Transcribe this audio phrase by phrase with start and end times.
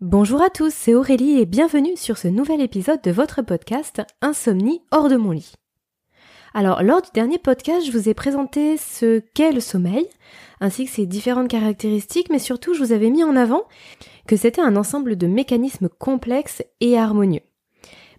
[0.00, 4.80] Bonjour à tous, c'est Aurélie et bienvenue sur ce nouvel épisode de votre podcast Insomnie
[4.92, 5.54] hors de mon lit.
[6.54, 10.06] Alors, lors du dernier podcast, je vous ai présenté ce qu'est le sommeil,
[10.60, 13.64] ainsi que ses différentes caractéristiques, mais surtout, je vous avais mis en avant
[14.28, 17.42] que c'était un ensemble de mécanismes complexes et harmonieux.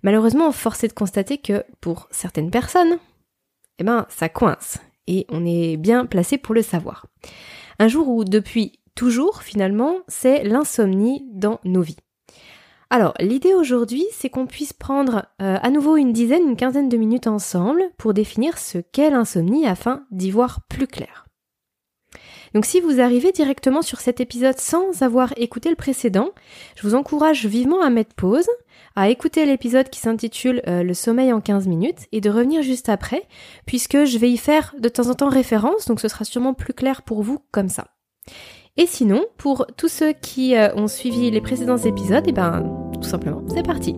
[0.03, 2.97] Malheureusement, force est de constater que, pour certaines personnes,
[3.77, 7.05] eh ben, ça coince, et on est bien placé pour le savoir.
[7.79, 11.95] Un jour où, depuis toujours finalement, c'est l'insomnie dans nos vies.
[12.89, 16.97] Alors, l'idée aujourd'hui, c'est qu'on puisse prendre euh, à nouveau une dizaine, une quinzaine de
[16.97, 21.27] minutes ensemble pour définir ce qu'est l'insomnie afin d'y voir plus clair.
[22.53, 26.31] Donc si vous arrivez directement sur cet épisode sans avoir écouté le précédent,
[26.75, 28.49] je vous encourage vivement à mettre pause,
[28.97, 32.89] à écouter l'épisode qui s'intitule euh, Le sommeil en 15 minutes et de revenir juste
[32.89, 33.23] après,
[33.65, 36.73] puisque je vais y faire de temps en temps référence, donc ce sera sûrement plus
[36.73, 37.87] clair pour vous comme ça.
[38.81, 42.63] Et sinon, pour tous ceux qui euh, ont suivi les précédents épisodes, et eh ben
[42.93, 43.93] tout simplement, c'est parti.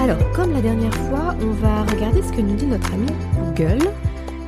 [0.00, 3.08] Alors, comme la dernière fois, on va regarder ce que nous dit notre ami
[3.40, 3.80] Google.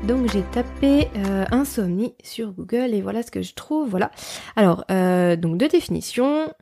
[0.06, 3.89] Donc j'ai tapé euh, insomnie sur Google et voilà ce que je trouve.
[3.89, 4.12] Voilà.
[4.55, 6.53] Alors, euh, donc deux définitions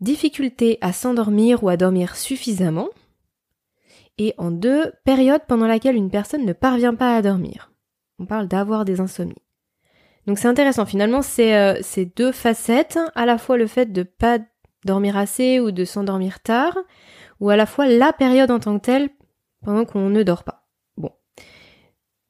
[0.00, 2.88] difficulté à s'endormir ou à dormir suffisamment,
[4.18, 7.72] et en deux, période pendant laquelle une personne ne parvient pas à dormir.
[8.18, 9.34] On parle d'avoir des insomnies.
[10.26, 14.02] Donc c'est intéressant, finalement, c'est euh, ces deux facettes, à la fois le fait de
[14.02, 14.38] pas
[14.84, 16.76] dormir assez ou de s'endormir tard,
[17.40, 19.10] ou à la fois la période en tant que telle
[19.64, 20.66] pendant qu'on ne dort pas.
[20.96, 21.10] Bon.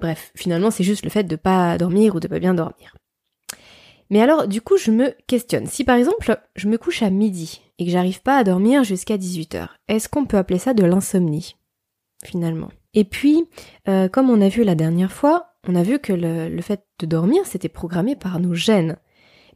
[0.00, 2.96] Bref, finalement, c'est juste le fait de pas dormir ou de pas bien dormir.
[4.10, 5.66] Mais alors, du coup, je me questionne.
[5.66, 9.16] Si par exemple, je me couche à midi et que j'arrive pas à dormir jusqu'à
[9.16, 11.56] 18h, est-ce qu'on peut appeler ça de l'insomnie
[12.24, 12.70] Finalement?
[12.94, 13.46] Et puis,
[13.88, 17.06] euh, comme on a vu la dernière fois, on a vu que le, fait de
[17.06, 18.96] dormir, c'était programmé par nos gènes.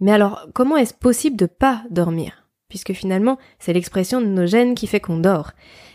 [0.00, 2.47] Mais alors, comment est-ce possible de pas dormir?
[2.69, 5.53] Puisque finalement, c'est l'expression de nos gènes qui fait qu'on dort.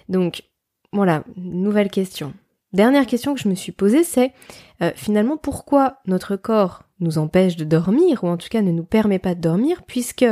[0.10, 0.44] Donc,
[0.92, 2.34] voilà, nouvelle question.
[2.74, 4.34] Dernière question que je me suis posée, c'est
[4.82, 8.86] euh, finalement pourquoi notre corps nous empêche de dormir, ou en tout cas ne nous
[8.86, 10.26] permet pas de dormir, puisque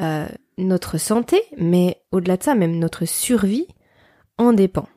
[0.00, 0.28] euh,
[0.58, 3.66] notre santé, mais au-delà de ça, même notre survie,
[4.38, 4.88] en dépend.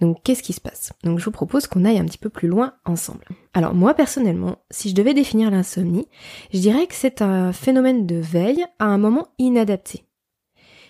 [0.00, 0.92] Donc qu'est-ce qui se passe?
[1.02, 3.24] Donc je vous propose qu'on aille un petit peu plus loin ensemble.
[3.52, 6.06] Alors moi personnellement, si je devais définir l'insomnie,
[6.52, 10.04] je dirais que c'est un phénomène de veille à un moment inadapté.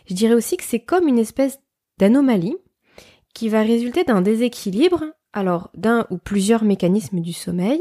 [0.06, 1.58] Je dirais aussi que c'est comme une espèce
[1.98, 2.56] d'anomalie
[3.34, 7.80] qui va résulter d'un déséquilibre, alors d'un ou plusieurs mécanismes du sommeil,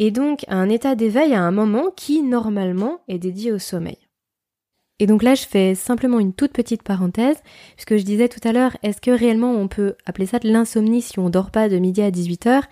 [0.00, 3.98] et donc un état d'éveil à un moment qui normalement est dédié au sommeil.
[4.98, 7.36] Et donc là, je fais simplement une toute petite parenthèse,
[7.74, 11.00] puisque je disais tout à l'heure, est-ce que réellement on peut appeler ça de l'insomnie
[11.00, 12.62] si on dort pas de midi à 18h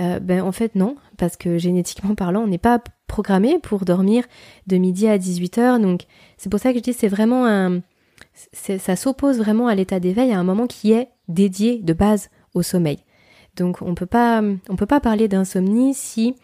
[0.00, 4.24] euh, Ben en fait non, parce que génétiquement parlant, on n'est pas programmé pour dormir
[4.66, 6.02] de midi à 18h, donc
[6.36, 7.80] c'est pour ça que je dis c'est vraiment un,
[8.52, 12.62] ça s'oppose vraiment à l'état d'éveil à un moment qui est dédié de base au
[12.62, 12.98] sommeil.
[13.56, 16.34] Donc on peut pas, on peut pas parler d'insomnie si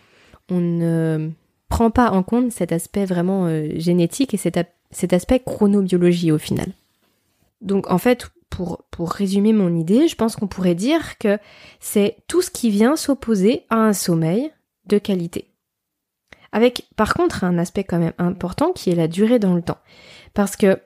[0.50, 1.30] on ne
[1.68, 4.56] prend pas en compte cet aspect vraiment euh, génétique et cet,
[5.12, 6.68] aspect chronobiologie au final.
[7.60, 11.38] Donc en fait, pour, pour résumer mon idée, je pense qu'on pourrait dire que
[11.80, 14.52] c'est tout ce qui vient s'opposer à un sommeil
[14.86, 15.48] de qualité.
[16.52, 19.80] Avec par contre un aspect quand même important qui est la durée dans le temps.
[20.34, 20.78] Parce que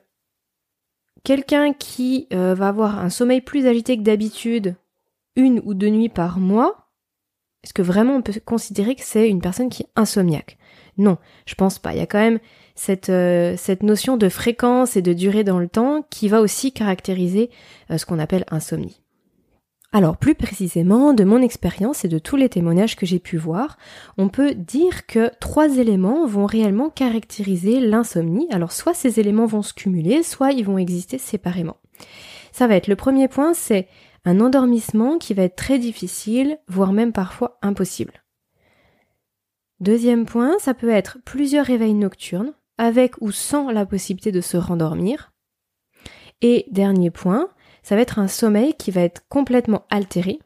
[1.23, 4.75] quelqu'un qui euh, va avoir un sommeil plus agité que d'habitude,
[5.35, 6.88] une ou deux nuits par mois,
[7.63, 10.57] est-ce que vraiment on peut considérer que c'est une personne qui est insomniaque?
[10.97, 11.93] Non, je pense pas.
[11.93, 12.39] Il y a quand même
[12.75, 16.71] cette, euh, cette notion de fréquence et de durée dans le temps qui va aussi
[16.71, 17.49] caractériser
[17.91, 19.01] euh, ce qu'on appelle insomnie.
[19.91, 23.77] Alors plus précisément, de mon expérience et de tous les témoignages que j'ai pu voir,
[24.17, 28.47] on peut dire que trois éléments vont réellement caractériser l'insomnie.
[28.51, 31.77] Alors soit ces éléments vont se cumuler, soit ils vont exister séparément.
[32.51, 33.87] Ça va être le premier point, c'est
[34.25, 38.23] un endormissement qui va être très difficile, voire même parfois impossible.
[39.79, 44.57] Deuxième point, ça peut être plusieurs réveils nocturnes, avec ou sans la possibilité de se
[44.57, 45.31] rendormir.
[46.41, 47.49] Et dernier point,
[47.83, 50.39] ça va être un sommeil qui va être complètement altéré,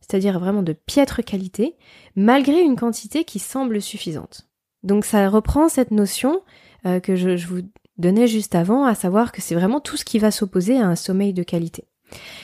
[0.00, 1.76] c'est-à-dire vraiment de piètre qualité,
[2.16, 4.48] malgré une quantité qui semble suffisante.
[4.82, 6.42] Donc ça reprend cette notion
[6.86, 7.60] euh, que je, je, vous
[7.98, 10.96] donnais juste avant, à savoir que c'est vraiment tout ce qui va s'opposer à un
[10.96, 11.86] sommeil de qualité.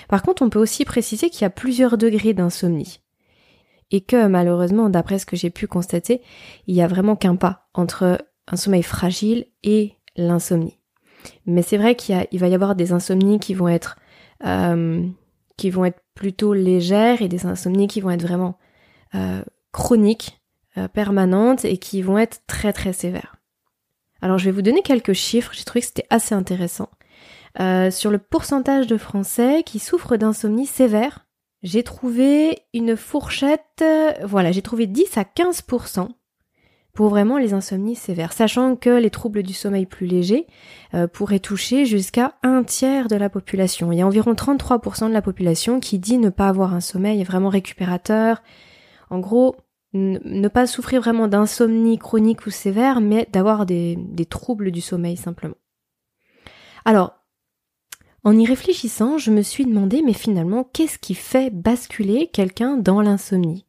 [0.08, 3.00] Par contre, on peut aussi préciser qu'il y a plusieurs degrés d'insomnie.
[3.90, 6.20] Et que malheureusement, d'après ce que j'ai pu constater,
[6.66, 10.78] il y a vraiment qu'un pas entre un sommeil fragile et l'insomnie.
[11.46, 13.96] Mais c'est vrai qu'il va y avoir des insomnies qui vont être
[14.44, 15.06] euh,
[15.56, 18.58] qui vont être plutôt légères et des insomnies qui vont être vraiment
[19.14, 19.42] euh,
[19.72, 20.40] chroniques,
[20.76, 23.36] euh, permanentes et qui vont être très très sévères.
[24.22, 26.88] Alors je vais vous donner quelques chiffres, j'ai trouvé que c'était assez intéressant.
[27.58, 31.26] Sur le pourcentage de Français qui souffrent d'insomnie sévère,
[31.62, 33.84] j'ai trouvé une fourchette,
[34.22, 36.08] voilà, j'ai trouvé 10 à 15%
[36.98, 40.48] pour vraiment les insomnies sévères, sachant que les troubles du sommeil plus légers
[40.94, 43.92] euh, pourraient toucher jusqu'à un tiers de la population.
[43.92, 47.22] Il y a environ 33% de la population qui dit ne pas avoir un sommeil
[47.22, 48.42] vraiment récupérateur.
[49.10, 49.54] En gros,
[49.92, 55.16] ne pas souffrir vraiment d'insomnie chronique ou sévère, mais d'avoir des, des troubles du sommeil
[55.16, 55.54] simplement.
[56.84, 57.14] Alors,
[58.24, 63.00] en y réfléchissant, je me suis demandé, mais finalement, qu'est-ce qui fait basculer quelqu'un dans
[63.00, 63.64] l'insomnie?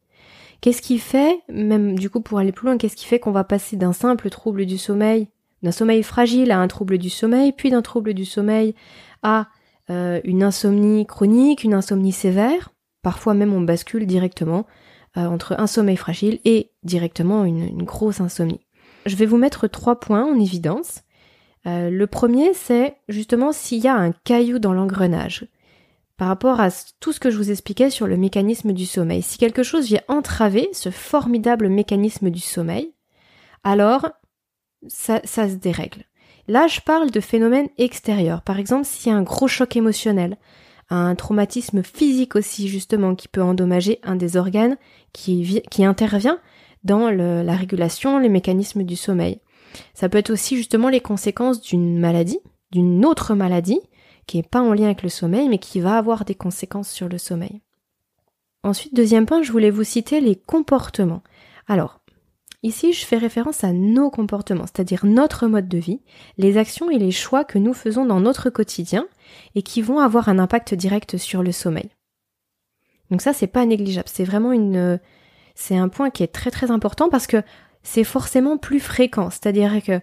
[0.60, 3.44] Qu'est-ce qui fait, même du coup pour aller plus loin, qu'est-ce qui fait qu'on va
[3.44, 5.28] passer d'un simple trouble du sommeil,
[5.62, 8.74] d'un sommeil fragile à un trouble du sommeil, puis d'un trouble du sommeil
[9.22, 9.48] à
[9.88, 12.72] euh, une insomnie chronique, une insomnie sévère?
[13.02, 14.66] Parfois même on bascule directement
[15.16, 18.60] euh, entre un sommeil fragile et directement une, grosse insomnie.
[19.06, 21.02] Je vais vous mettre trois points en évidence.
[21.66, 25.46] Euh, le premier, c'est justement s'il y a un caillou dans l'engrenage
[26.16, 26.68] par rapport à
[27.00, 29.22] tout ce que je vous expliquais sur le mécanisme du sommeil.
[29.22, 32.92] Si quelque chose vient entraver ce formidable mécanisme du sommeil,
[33.64, 34.10] alors
[34.88, 36.04] ça, se dérègle.
[36.46, 38.42] Là, je parle de phénomènes extérieurs.
[38.42, 40.36] Par exemple, s'il y a un gros choc émotionnel,
[40.90, 44.76] un traumatisme physique aussi, justement, qui peut endommager un des organes
[45.12, 46.38] qui, qui intervient
[46.84, 49.40] dans la régulation, les mécanismes du sommeil.
[49.94, 52.38] Ça peut être aussi justement les conséquences d'une maladie,
[52.70, 53.80] d'une autre maladie,
[54.26, 57.08] qui n'est pas en lien avec le sommeil, mais qui va avoir des conséquences sur
[57.08, 57.62] le sommeil.
[58.62, 61.22] Ensuite, deuxième point, je voulais vous citer les comportements.
[61.66, 62.00] Alors,
[62.62, 66.00] ici, je fais référence à nos comportements, c'est-à-dire notre mode de vie,
[66.36, 69.06] les actions et les choix que nous faisons dans notre quotidien
[69.54, 71.90] et qui vont avoir un impact direct sur le sommeil.
[73.10, 74.08] Donc ça, c'est pas négligeable.
[74.08, 75.00] C'est vraiment une,
[75.54, 77.42] c'est un point qui est très très important parce que
[77.82, 79.30] c'est forcément plus fréquent.
[79.30, 80.00] C'est-à-dire que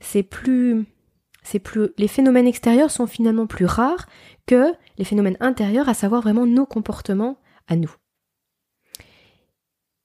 [0.00, 0.86] c'est plus,
[1.98, 4.06] les phénomènes extérieurs sont finalement plus rares
[4.46, 7.38] que les phénomènes intérieurs, à savoir vraiment nos comportements
[7.68, 7.94] à nous.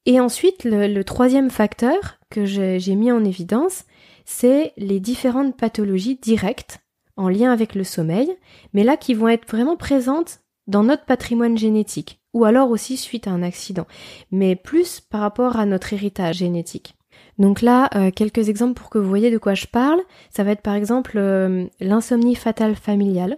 [0.05, 3.85] Et ensuite, le, troisième facteur que j'ai mis en évidence,
[4.23, 6.79] c'est les différentes pathologies directes
[7.17, 8.35] en lien avec le sommeil,
[8.73, 13.27] mais là qui vont être vraiment présentes dans notre patrimoine génétique, ou alors aussi suite
[13.27, 13.87] à un accident,
[14.31, 16.94] mais plus par rapport à notre héritage génétique.
[17.37, 20.01] Donc là, euh, quelques exemples pour que vous voyez de quoi je parle.
[20.29, 23.37] Ça va être par exemple euh, l'insomnie fatale familiale,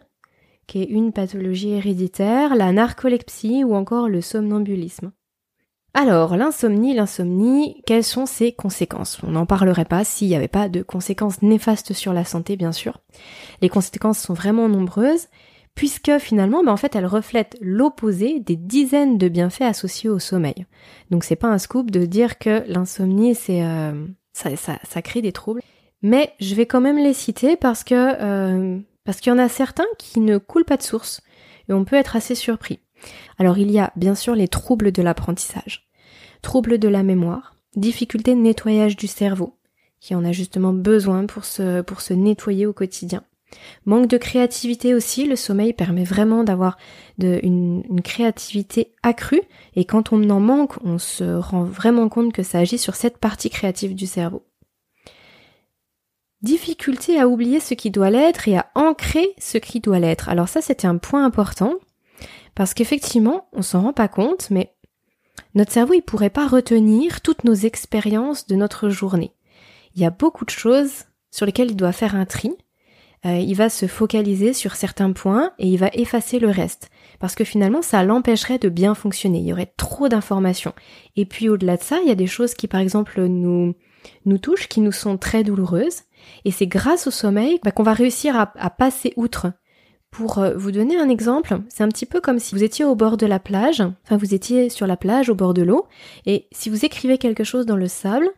[0.68, 5.12] qui est une pathologie héréditaire, la narcolepsie ou encore le somnambulisme.
[5.94, 9.20] Alors, l'insomnie, l'insomnie, quelles sont ses conséquences?
[9.24, 12.72] On n'en parlerait pas s'il n'y avait pas de conséquences néfastes sur la santé, bien
[12.72, 13.00] sûr.
[13.64, 15.28] Les conséquences sont vraiment nombreuses
[15.78, 20.66] puisque finalement, ben, en fait, elle reflète l'opposé des dizaines de bienfaits associés au sommeil.
[21.12, 25.32] Donc c'est pas un scoop de dire que l'insomnie, c'est euh, ça, ça, crée des
[25.32, 25.62] troubles,
[26.02, 29.48] mais je vais quand même les citer parce que euh, parce qu'il y en a
[29.50, 31.22] certains qui ne coulent pas de source
[31.70, 32.80] et on peut être assez surpris.
[33.38, 35.88] Alors il y a bien sûr les troubles de l'apprentissage,
[36.42, 39.54] troubles de la mémoire, difficultés de nettoyage du cerveau,
[40.00, 43.24] qui en a justement besoin pour se, pour se nettoyer au quotidien.
[43.86, 46.78] Manque de créativité aussi, le sommeil permet vraiment d'avoir
[47.20, 49.42] une, créativité accrue
[49.76, 53.18] et quand on en manque, on se rend vraiment compte que ça agit sur cette
[53.18, 54.46] partie créative du cerveau.
[56.42, 60.30] Difficulté à oublier ce qui doit l'être et à ancrer ce qui doit l'être.
[60.30, 61.74] Alors ça c'était un point important
[62.54, 64.76] parce qu'effectivement on s'en rend pas compte mais
[65.56, 69.32] notre cerveau il pourrait pas retenir toutes nos expériences de notre journée.
[69.96, 72.52] Il y a beaucoup de choses sur lesquelles il doit faire un tri
[73.28, 76.90] euh, il va se focaliser sur certains points et il va effacer le reste.
[77.20, 79.40] Parce que finalement, ça l'empêcherait de bien fonctionner.
[79.40, 80.74] Il y aurait trop d'informations.
[81.16, 83.76] Et puis au-delà de ça, il y a des choses qui, par exemple, nous,
[84.26, 86.04] nous touchent, qui nous sont très douloureuses.
[86.46, 89.52] Et c'est grâce au sommeil bah, qu'on va réussir à, passer outre.
[90.10, 92.96] Pour euh, vous donner un exemple, c'est un petit peu comme si vous étiez au
[92.96, 95.86] bord de la plage, enfin vous étiez sur la plage au bord de l'eau,
[96.26, 98.30] et si vous écrivez quelque chose dans le sable,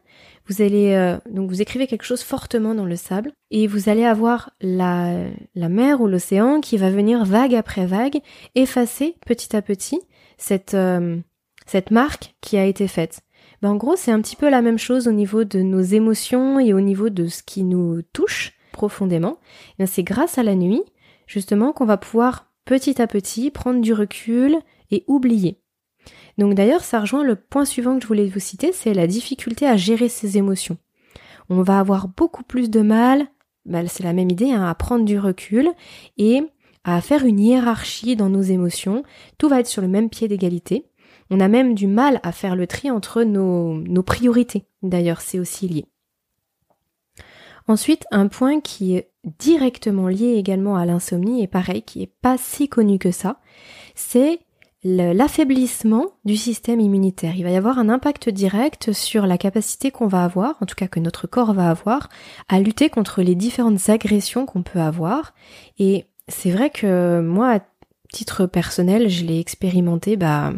[0.49, 4.03] vous allez euh, donc vous écrivez quelque chose fortement dans le sable et vous allez
[4.03, 5.25] avoir la,
[5.55, 8.19] la mer ou l'océan qui va venir vague après vague
[8.55, 9.99] effacer petit à petit
[10.37, 11.17] cette euh,
[11.69, 13.21] cette marque qui a été faite.
[13.61, 16.59] Ben, en gros, c'est un petit peu la même chose au niveau de nos émotions
[16.59, 19.37] et au niveau de ce qui nous touche profondément.
[19.77, 20.81] Ben, c'est grâce à la nuit
[21.27, 24.57] justement qu'on va pouvoir petit à petit prendre du recul
[24.89, 25.61] et oublier.
[26.37, 29.67] Donc d'ailleurs, ça rejoint le point suivant que je voulais vous citer, c'est la difficulté
[29.67, 30.77] à gérer ses émotions.
[31.49, 33.27] On va avoir beaucoup plus de mal,
[33.65, 35.69] bah, c'est la même idée, hein, à prendre du recul
[36.17, 36.41] et
[36.83, 39.03] à faire une hiérarchie dans nos émotions.
[39.37, 40.85] Tout va être sur le même pied d'égalité.
[41.29, 44.65] On a même du mal à faire le tri entre nos, nos priorités.
[44.81, 45.85] D'ailleurs, c'est aussi lié.
[47.67, 52.37] Ensuite, un point qui est directement lié également à l'insomnie et pareil, qui est pas
[52.37, 53.39] si connu que ça,
[53.93, 54.39] c'est
[54.83, 57.35] l'affaiblissement du système immunitaire.
[57.35, 60.75] Il va y avoir un impact direct sur la capacité qu'on va avoir, en tout
[60.75, 62.09] cas que notre corps va avoir,
[62.47, 65.33] à lutter contre les différentes agressions qu'on peut avoir.
[65.79, 67.59] Et c'est vrai que moi, à
[68.13, 70.53] titre personnel, je l'ai expérimenté, bah,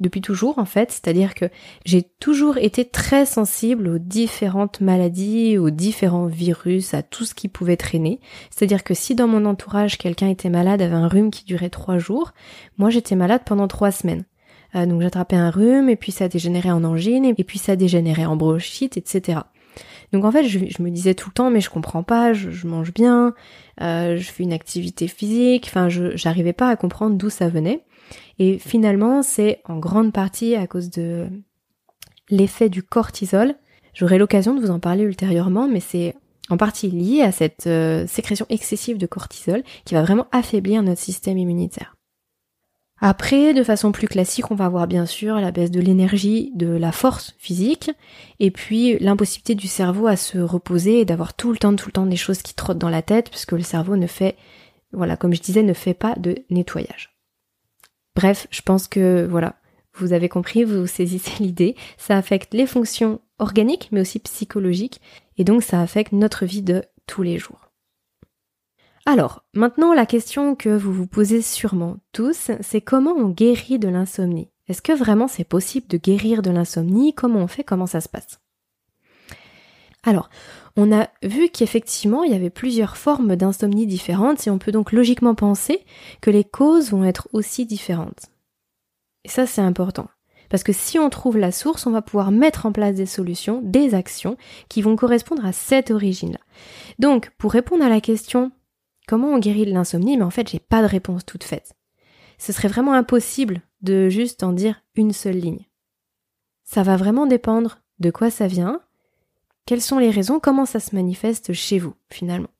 [0.00, 1.46] depuis toujours en fait, c'est-à-dire que
[1.84, 7.48] j'ai toujours été très sensible aux différentes maladies, aux différents virus, à tout ce qui
[7.48, 8.20] pouvait traîner.
[8.50, 11.98] C'est-à-dire que si dans mon entourage quelqu'un était malade, avait un rhume qui durait trois
[11.98, 12.32] jours,
[12.78, 14.24] moi j'étais malade pendant trois semaines.
[14.74, 18.26] Euh, donc j'attrapais un rhume et puis ça dégénérait en angine et puis ça dégénérait
[18.26, 19.40] en bronchite, etc.
[20.16, 22.90] Donc en fait, je, me disais tout le temps, mais je comprends pas, je, mange
[22.90, 23.34] bien,
[23.82, 27.84] euh, je fais une activité physique, enfin, je j'arrivais pas à comprendre d'où ça venait.
[28.38, 31.26] Et finalement, c'est en grande partie à cause de
[32.30, 33.56] l'effet du cortisol.
[33.92, 36.14] J'aurai l'occasion de vous en parler ultérieurement, mais c'est
[36.48, 41.02] en partie lié à cette euh, sécrétion excessive de cortisol qui va vraiment affaiblir notre
[41.02, 41.95] système immunitaire.
[42.98, 46.68] Après, de façon plus classique, on va avoir bien sûr la baisse de l'énergie, de
[46.68, 47.90] la force physique,
[48.40, 51.92] et puis l'impossibilité du cerveau à se reposer et d'avoir tout le temps, tout le
[51.92, 54.36] temps des choses qui trottent dans la tête, puisque le cerveau ne fait,
[54.92, 57.14] voilà, comme je disais, ne fait pas de nettoyage.
[58.14, 59.56] Bref, je pense que voilà,
[59.94, 61.76] vous avez compris, vous saisissez l'idée.
[61.98, 65.02] Ça affecte les fonctions organiques, mais aussi psychologiques,
[65.36, 67.65] et donc ça affecte notre vie de tous les jours.
[69.08, 73.86] Alors, maintenant la question que vous vous posez sûrement tous, c'est comment on guérit de
[73.86, 74.50] l'insomnie?
[74.66, 77.14] Est-ce que vraiment c'est possible de guérir de l'insomnie?
[77.14, 77.62] Comment on fait?
[77.62, 78.40] Comment ça se passe?
[80.02, 80.28] Alors,
[80.76, 84.90] on a vu qu'effectivement il y avait plusieurs formes d'insomnie différentes et on peut donc
[84.90, 85.84] logiquement penser
[86.20, 88.26] que les causes vont être aussi différentes.
[89.24, 90.08] Et ça c'est important.
[90.48, 93.60] Parce que si on trouve la source, on va pouvoir mettre en place des solutions,
[93.62, 94.36] des actions
[94.68, 96.38] qui vont correspondre à cette origine-là.
[96.98, 98.52] Donc, pour répondre à la question
[99.06, 101.74] comment on guérit l'insomnie, mais en fait j'ai pas de réponse toute faite.
[102.38, 105.66] Ce serait vraiment impossible de juste en dire une seule ligne.
[106.64, 108.80] Ça va vraiment dépendre de quoi ça vient,
[109.66, 110.38] quelles sont les raisons?
[110.38, 112.50] Comment ça se manifeste chez vous finalement?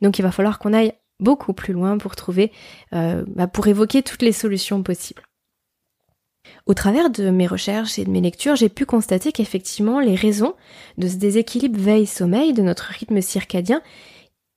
[0.00, 2.52] Donc il va falloir qu'on aille beaucoup plus loin pour trouver,
[2.92, 5.22] euh, bah, pour évoquer toutes les solutions possibles.
[6.66, 10.54] Au travers de mes recherches et de mes lectures, j'ai pu constater qu'effectivement les raisons
[10.98, 13.82] de ce déséquilibre veille-sommeil de notre rythme circadien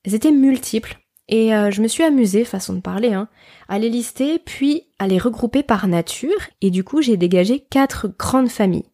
[0.06, 0.98] étaient multiples.
[1.28, 3.28] Et euh, je me suis amusée, façon de parler, hein,
[3.68, 8.08] à les lister, puis à les regrouper par nature, et du coup j'ai dégagé quatre
[8.08, 8.86] grandes familles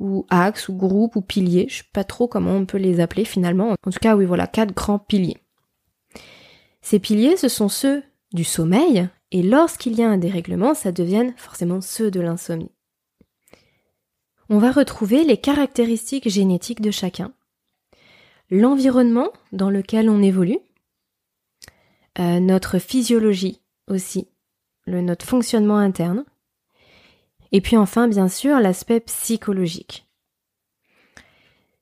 [0.00, 3.24] ou axes ou groupes ou piliers, je sais pas trop comment on peut les appeler
[3.24, 3.70] finalement.
[3.70, 5.38] En tout cas, oui, voilà, quatre grands piliers.
[6.82, 11.32] Ces piliers, ce sont ceux du sommeil, et lorsqu'il y a un dérèglement, ça devient
[11.36, 12.70] forcément ceux de l'insomnie.
[14.48, 17.32] On va retrouver les caractéristiques génétiques de chacun,
[18.50, 20.58] l'environnement dans lequel on évolue,
[22.18, 24.28] euh, notre physiologie aussi,
[24.86, 26.24] le, notre fonctionnement interne,
[27.52, 30.06] et puis enfin, bien sûr, l'aspect psychologique.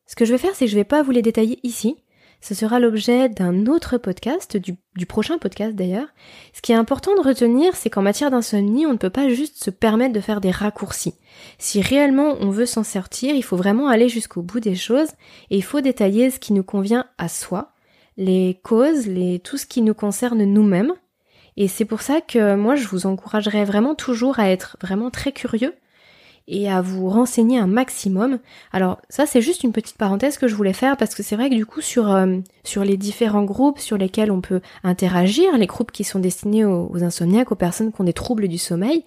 [0.06, 1.96] Ce que je vais faire, c'est que je ne vais pas vous les détailler ici.
[2.40, 6.06] Ce sera l'objet d'un autre podcast, du, du prochain podcast d'ailleurs.
[6.52, 9.62] Ce qui est important de retenir, c'est qu'en matière d'insomnie, on ne peut pas juste
[9.62, 11.14] se permettre de faire des raccourcis.
[11.58, 15.08] Si réellement on veut s'en sortir, il faut vraiment aller jusqu'au bout des choses
[15.50, 17.72] et il faut détailler ce qui nous convient à soi,
[18.16, 20.94] les causes, les, tout ce qui nous concerne nous-mêmes,
[21.56, 25.32] et c'est pour ça que moi, je vous encouragerais vraiment toujours à être vraiment très
[25.32, 25.74] curieux
[26.48, 28.38] et à vous renseigner un maximum.
[28.72, 31.50] Alors ça c'est juste une petite parenthèse que je voulais faire parce que c'est vrai
[31.50, 35.66] que du coup sur euh, sur les différents groupes sur lesquels on peut interagir, les
[35.66, 39.04] groupes qui sont destinés aux, aux, insomniaques, aux personnes qui ont des troubles du sommeil,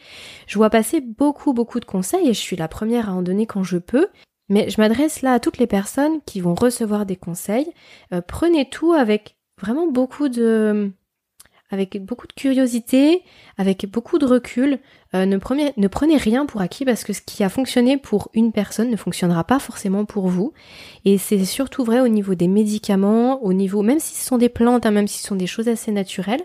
[0.48, 3.46] je vois passer beaucoup beaucoup de conseils et je suis la première à en donner
[3.46, 4.08] quand je peux.
[4.50, 7.72] Mais je m'adresse là à toutes les personnes qui vont recevoir des conseils.
[8.14, 10.92] Euh, prenez tout avec vraiment beaucoup de
[11.72, 13.22] avec beaucoup de curiosité,
[13.58, 14.80] avec beaucoup de recul.
[15.14, 18.30] Euh, ne, prenez, ne prenez rien pour acquis parce que ce qui a fonctionné pour
[18.34, 20.52] une personne ne fonctionnera pas forcément pour vous.
[21.06, 24.50] Et c'est surtout vrai au niveau des médicaments, au niveau, même si ce sont des
[24.50, 26.42] plantes, hein, même si ce sont des choses assez naturelles,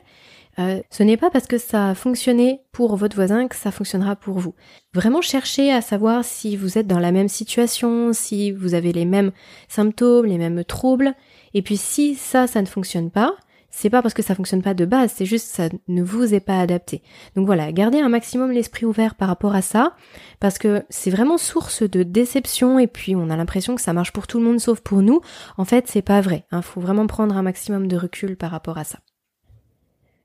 [0.59, 4.17] euh, ce n'est pas parce que ça a fonctionné pour votre voisin que ça fonctionnera
[4.17, 4.55] pour vous.
[4.93, 9.05] Vraiment cherchez à savoir si vous êtes dans la même situation, si vous avez les
[9.05, 9.33] mêmes
[9.69, 11.15] symptômes, les mêmes troubles.
[11.55, 13.35] Et puis si ça, ça ne fonctionne pas,
[13.77, 16.41] c'est pas parce que ça fonctionne pas de base, c'est juste ça ne vous est
[16.41, 17.03] pas adapté.
[17.35, 19.97] Donc voilà, gardez un maximum l'esprit ouvert par rapport à ça,
[20.39, 24.13] parce que c'est vraiment source de déception et puis on a l'impression que ça marche
[24.13, 25.21] pour tout le monde sauf pour nous.
[25.59, 26.45] En fait, c'est pas vrai.
[26.53, 26.63] Il hein.
[26.63, 29.01] faut vraiment prendre un maximum de recul par rapport à ça.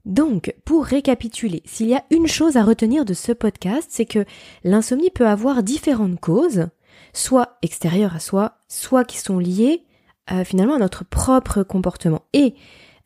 [0.10, 4.26] Donc, pour récapituler, s'il y a une chose à retenir de ce podcast, c'est que
[4.64, 6.66] l'insomnie peut avoir différentes causes,
[7.14, 9.86] soit extérieures à soi, soit qui sont liées
[10.32, 12.24] euh, finalement à notre propre comportement.
[12.34, 12.56] Et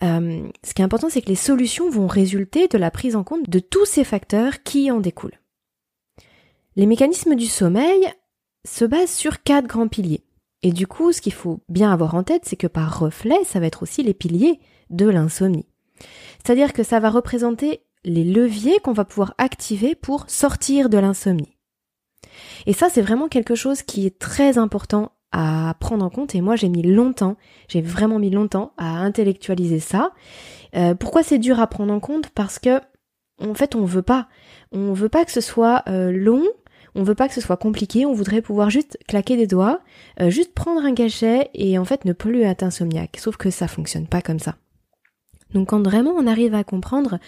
[0.01, 3.25] euh, ce qui est important, c'est que les solutions vont résulter de la prise en
[3.25, 5.41] compte de tous ces facteurs qui en découlent.
[6.77, 8.07] Les mécanismes du sommeil
[8.65, 10.23] se basent sur quatre grands piliers.
[10.61, 13.59] Et du coup, ce qu'il faut bien avoir en tête, c'est que par reflet, ça
[13.59, 15.65] va être aussi les piliers de l'insomnie.
[16.43, 21.57] C'est-à-dire que ça va représenter les leviers qu'on va pouvoir activer pour sortir de l'insomnie.
[22.65, 26.41] Et ça, c'est vraiment quelque chose qui est très important à prendre en compte et
[26.41, 30.11] moi j'ai mis longtemps, j'ai vraiment mis longtemps à intellectualiser ça.
[30.75, 32.29] Euh, pourquoi c'est dur à prendre en compte?
[32.29, 32.79] Parce que
[33.41, 34.27] en fait on veut pas,
[34.71, 36.43] on veut pas que ce soit euh, long,
[36.93, 39.79] on veut pas que ce soit compliqué, on voudrait pouvoir juste claquer des doigts,
[40.21, 43.17] euh, juste prendre un cachet et en fait ne plus être insomniaque.
[43.17, 44.55] Sauf que ça fonctionne pas comme ça.
[45.53, 47.19] Donc quand vraiment on arrive à comprendre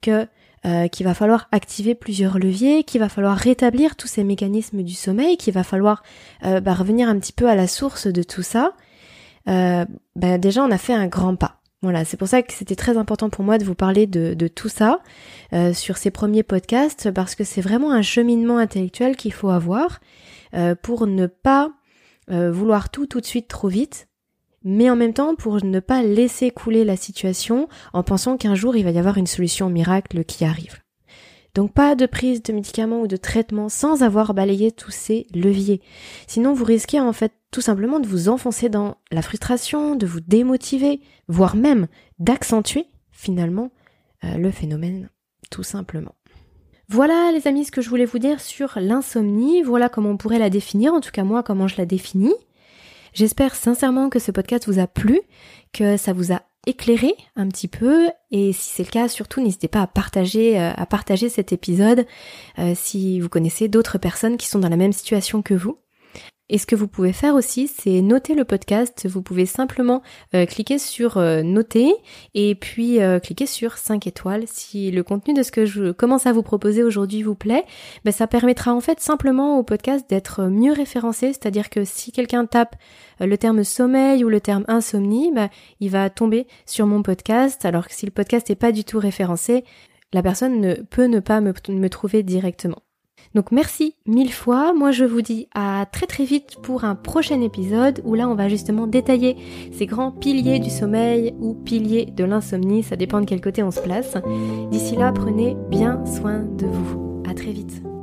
[0.00, 0.26] que
[0.66, 4.94] euh, qu'il va falloir activer plusieurs leviers, qu'il va falloir rétablir tous ces mécanismes du
[4.94, 6.02] sommeil, qu'il va falloir
[6.46, 8.72] euh, bah, revenir un petit peu à la source de tout ça,
[9.46, 9.84] euh,
[10.16, 11.60] bah, déjà on a fait un grand pas.
[11.82, 14.48] Voilà, c'est pour ça que c'était très important pour moi de vous parler de, de
[14.48, 15.00] tout ça
[15.74, 20.00] sur ces premiers podcasts, parce que c'est vraiment un cheminement intellectuel qu'il faut avoir
[20.80, 21.72] pour ne pas
[22.28, 24.08] vouloir tout tout de suite trop vite,
[24.64, 28.76] mais en même temps pour ne pas laisser couler la situation en pensant qu'un jour
[28.76, 30.80] il va y avoir une solution miracle qui arrive.
[31.54, 35.80] Donc pas de prise de médicaments ou de traitements sans avoir balayé tous ces leviers.
[36.26, 40.20] Sinon vous risquez en fait tout simplement de vous enfoncer dans la frustration, de vous
[40.20, 41.86] démotiver, voire même
[42.18, 43.70] d'accentuer finalement
[44.24, 45.10] euh, le phénomène
[45.50, 46.14] tout simplement.
[46.88, 50.38] Voilà les amis ce que je voulais vous dire sur l'insomnie, voilà comment on pourrait
[50.38, 52.34] la définir, en tout cas moi comment je la définis.
[53.14, 55.20] J'espère sincèrement que ce podcast vous a plu,
[55.72, 58.08] que ça vous a éclairé un petit peu.
[58.32, 62.06] Et si c'est le cas surtout n'hésitez pas à partager euh, à partager cet épisode
[62.58, 65.78] euh, si vous connaissez d'autres personnes qui sont dans la même situation que vous
[66.50, 69.08] et ce que vous pouvez faire aussi, c'est noter le podcast.
[69.08, 70.02] Vous pouvez simplement
[70.34, 71.94] euh, cliquer sur euh, noter
[72.34, 74.44] et puis euh, cliquer sur 5 étoiles.
[74.46, 77.64] Si le contenu de ce que je commence à vous proposer aujourd'hui vous plaît,
[78.04, 81.28] ben, ça permettra en fait simplement au podcast d'être mieux référencé.
[81.28, 82.76] C'est-à-dire que si quelqu'un tape
[83.20, 85.48] le terme sommeil ou le terme insomnie, ben,
[85.80, 87.64] il va tomber sur mon podcast.
[87.64, 89.64] Alors que si le podcast n'est pas du tout référencé,
[90.12, 92.82] la personne ne peut ne pas me trouver directement.
[93.34, 94.72] Donc merci mille fois.
[94.72, 98.34] Moi je vous dis à très très vite pour un prochain épisode où là on
[98.34, 99.36] va justement détailler
[99.72, 102.82] ces grands piliers du sommeil ou piliers de l'insomnie.
[102.82, 104.16] Ça dépend de quel côté on se place.
[104.70, 107.22] D'ici là, prenez bien soin de vous.
[107.28, 107.93] À très vite.